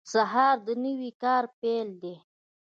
[0.13, 2.15] سهار د نوي کار پیل دی.